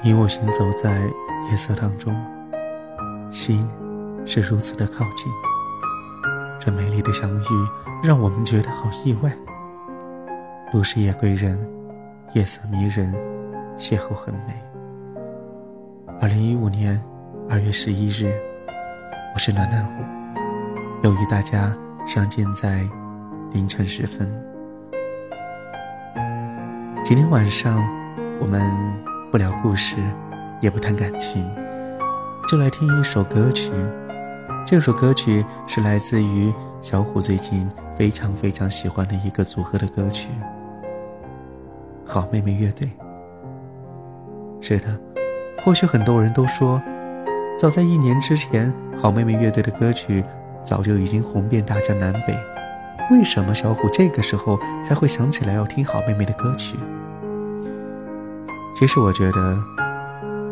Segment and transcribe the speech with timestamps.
[0.00, 1.00] 你我行走在
[1.50, 2.14] 夜色当中，
[3.32, 3.68] 心
[4.24, 5.32] 是如此的靠近。
[6.60, 7.44] 这美丽的相遇
[8.02, 9.32] 让我们觉得好意外。
[10.72, 11.58] 路是夜归人，
[12.34, 13.12] 夜色迷人，
[13.76, 14.54] 邂逅很美。
[16.20, 17.02] 二零一五年
[17.50, 18.32] 二月十一日，
[19.34, 20.04] 我是暖暖虎，
[21.02, 21.76] 又与大家
[22.06, 22.88] 相见在
[23.52, 24.30] 凌晨时分。
[27.04, 27.82] 今天晚上，
[28.40, 28.62] 我们
[29.30, 29.96] 不聊故事，
[30.62, 31.46] 也不谈感情，
[32.48, 33.70] 就来听一首歌曲。
[34.66, 37.68] 这首歌曲是来自于小虎最近
[37.98, 40.30] 非常非常喜欢的一个组合的歌曲——
[42.08, 42.88] 好妹妹乐队。
[44.62, 44.98] 是的，
[45.62, 46.80] 或许很多人都说，
[47.58, 50.24] 早在一年之前，好妹妹乐队的歌曲
[50.64, 52.34] 早就已经红遍大江南北。
[53.10, 56.78] 为什么小虎这个时候才会想起来要听好妹妹的歌曲？
[58.78, 59.58] 其实我觉得，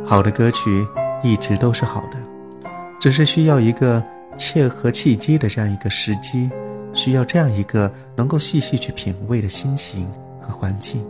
[0.05, 0.85] 好的歌曲
[1.23, 2.21] 一直都是好的，
[2.99, 4.03] 只是需要一个
[4.37, 6.51] 切合契机的这样一个时机，
[6.93, 10.11] 需要这样一个能够细细去品味的心情
[10.43, 11.07] 和环境。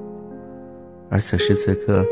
[1.08, 2.04] 而此时此刻，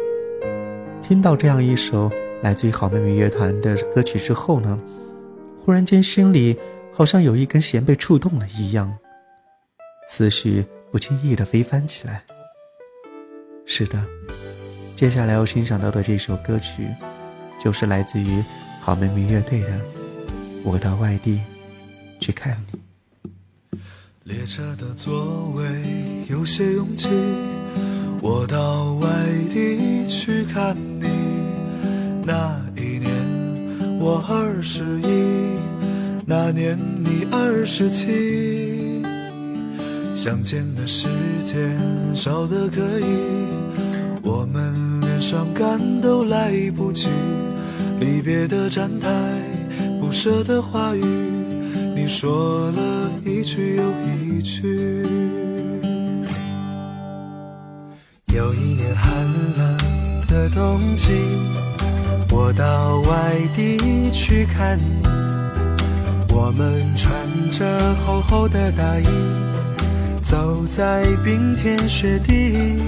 [1.03, 2.11] 听到这样一首
[2.41, 4.81] 来自于好妹妹乐团的歌曲之后呢，
[5.63, 6.59] 忽然间心里
[6.95, 8.91] 好像有一根弦被触动了一样，
[10.09, 12.25] 思绪不经意的飞翻起来。
[13.67, 14.03] 是的。
[14.97, 16.87] 接下来要欣赏到的这首歌曲，
[17.63, 18.43] 就是来自于
[18.81, 19.69] 好妹妹乐队的
[20.63, 21.41] 《我到外地
[22.21, 22.79] 去看你》。
[24.23, 25.65] 列车的座位
[26.29, 27.09] 有些拥挤，
[28.23, 29.09] 我到外
[29.53, 31.09] 地去看你。
[32.25, 33.11] 那一年
[33.99, 35.59] 我二十一，
[36.25, 39.03] 那年你二十七，
[40.15, 41.09] 相见的时
[41.43, 41.77] 间
[42.15, 43.05] 少得可以。
[44.25, 47.11] 我们连伤感都来不及，
[48.01, 49.09] 离别的站台，
[50.01, 51.05] 不舍的话语，
[51.95, 53.83] 你说了一句又
[54.17, 55.07] 一句。
[58.35, 59.13] 有一年寒
[59.59, 59.77] 冷
[60.27, 61.13] 的冬季，
[62.31, 65.07] 我到外地去看你，
[66.35, 67.13] 我们穿
[67.51, 69.07] 着厚厚的大衣，
[70.23, 72.79] 走在冰天雪地。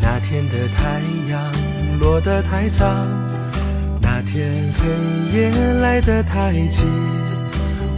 [0.00, 1.00] 那天的太
[1.30, 1.52] 阳
[1.98, 2.84] 落得太早，
[4.00, 5.50] 那天黑夜
[5.80, 6.84] 来得太急，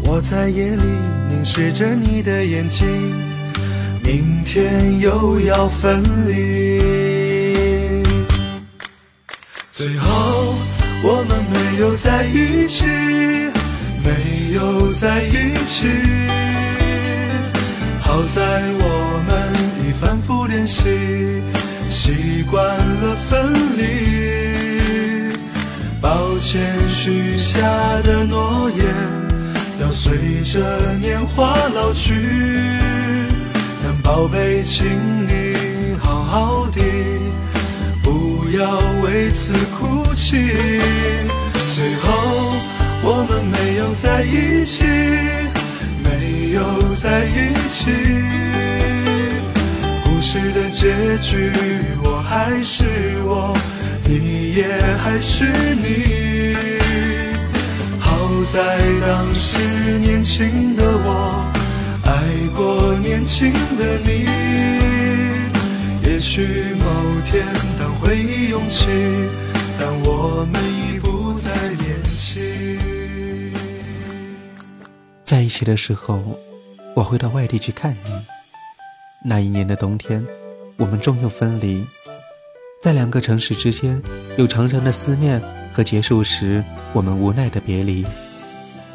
[0.02, 0.82] 我在夜里
[1.28, 2.86] 凝视着你的眼睛，
[4.02, 6.80] 明天又要分离。
[9.70, 10.54] 最后
[11.02, 12.86] 我们没有在一起，
[14.04, 15.86] 没有在一起，
[18.02, 18.40] 好在
[18.78, 19.32] 我们
[19.86, 20.84] 已反复练习。
[21.90, 25.34] 习惯了分离，
[26.00, 27.60] 抱歉许下
[28.04, 28.86] 的诺言
[29.80, 32.14] 要随着年华老去，
[33.82, 34.86] 但宝贝，请
[35.26, 36.80] 你好好的，
[38.04, 40.36] 不要为此哭泣。
[41.74, 42.54] 最后
[43.02, 44.84] 我们没有在一起，
[46.04, 48.19] 没有在一起。
[50.70, 51.50] 结局，
[52.02, 52.84] 我还是
[53.24, 53.52] 我，
[54.06, 54.66] 你也
[55.02, 55.44] 还是
[55.74, 56.54] 你。
[57.98, 58.16] 好
[58.52, 59.58] 在当时
[59.98, 61.44] 年轻的我，
[62.04, 62.12] 爱
[62.56, 64.26] 过年轻的你。
[66.08, 67.44] 也许某天
[67.78, 68.86] 当回忆涌起，
[69.78, 72.78] 当我们已不再联系。
[75.24, 76.22] 在一起的时候，
[76.94, 78.10] 我会到外地去看你。
[79.22, 80.24] 那一年的冬天，
[80.80, 81.84] 我们终又分离，
[82.82, 84.00] 在两个城市之间
[84.38, 85.38] 有长长的思念
[85.74, 86.64] 和结束时
[86.94, 88.02] 我们无奈的别离。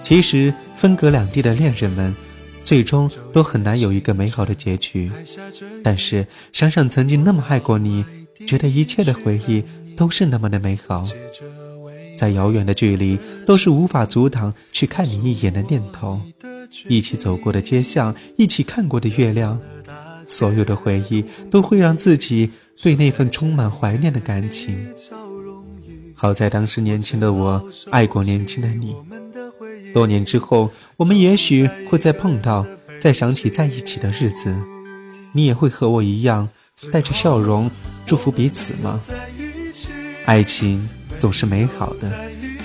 [0.02, 2.16] 其实分隔两地的恋人们，
[2.64, 5.12] 最终都很难有一个美好的结局。
[5.84, 8.04] 但是想想曾经那么爱过你，
[8.48, 9.64] 觉得一切的回忆
[9.96, 11.06] 都是那么的美好，
[12.18, 16.20] 在遥远的距离都是无法阻挡去看你一眼的念头。
[16.88, 19.60] 一起走过的街巷，一起看过的月亮。
[20.26, 22.50] 所有的回忆都会让自己
[22.82, 24.76] 对那份充满怀念的感情。
[26.14, 27.62] 好在当时年轻的我
[27.92, 28.96] 爱过年轻的你，
[29.94, 32.66] 多年之后，我们也许会再碰到，
[33.00, 34.56] 再想起在一起的日子，
[35.34, 36.48] 你也会和我一样
[36.92, 37.70] 带着笑容
[38.06, 39.00] 祝福彼此吗？
[40.26, 40.88] 爱情
[41.20, 42.12] 总是美好的，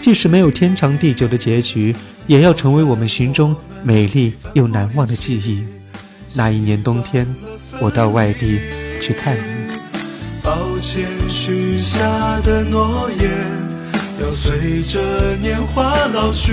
[0.00, 1.94] 即使没有天长地久的结局，
[2.26, 5.62] 也要成为我们心中美丽又难忘的记忆。
[6.34, 7.26] 那一年冬天。
[7.82, 8.60] 我到外地
[9.00, 9.40] 去看你，
[10.42, 11.98] 抱歉许下
[12.44, 13.30] 的诺言，
[14.20, 15.00] 要随着
[15.40, 16.52] 年华老去。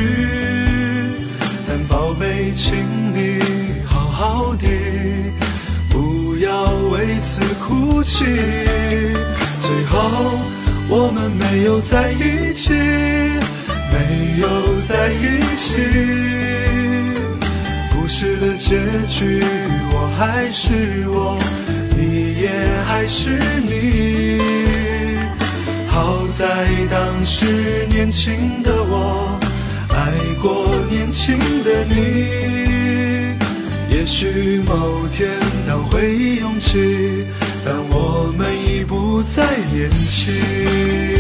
[1.68, 2.74] 但宝贝，请
[3.14, 3.40] 你
[3.86, 4.66] 好好的，
[5.90, 8.24] 不要为此哭泣。
[9.62, 10.40] 最后，
[10.88, 12.72] 我们没有在一起，
[13.92, 15.76] 没有在一起。
[17.92, 18.80] 故事的结
[19.10, 19.44] 局，
[20.18, 21.40] 还是我。
[22.00, 22.50] 你也
[22.86, 23.32] 还是
[23.66, 24.40] 你，
[25.88, 26.46] 好在
[26.92, 29.40] 当时年轻的我
[29.90, 31.96] 爱过年轻的你。
[33.90, 35.28] 也许某天
[35.68, 37.26] 当回忆涌起，
[37.66, 39.44] 但我们已不再
[39.74, 41.17] 年轻。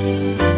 [0.00, 0.49] Música